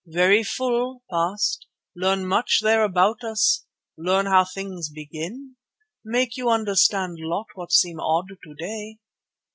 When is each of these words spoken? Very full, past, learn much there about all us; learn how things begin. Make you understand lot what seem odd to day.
Very 0.07 0.41
full, 0.41 1.03
past, 1.11 1.67
learn 1.95 2.25
much 2.25 2.61
there 2.63 2.83
about 2.83 3.19
all 3.23 3.33
us; 3.33 3.65
learn 3.95 4.25
how 4.25 4.43
things 4.45 4.89
begin. 4.89 5.57
Make 6.03 6.37
you 6.37 6.49
understand 6.49 7.17
lot 7.19 7.45
what 7.53 7.71
seem 7.71 7.99
odd 7.99 8.29
to 8.43 8.53
day. 8.57 8.97